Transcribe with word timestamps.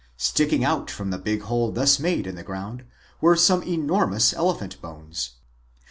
Sticking 0.17 0.65
out 0.65 0.89
from 0.89 1.11
the 1.11 1.19
big 1.19 1.41
hole 1.43 1.71
thus 1.71 1.99
made 1.99 2.25
in 2.25 2.35
the 2.35 2.41
ground 2.41 2.85
were 3.21 3.35
some 3.35 3.61
enor 3.61 4.09
mous 4.09 4.33
elephant 4.33 4.81
bones. 4.81 5.33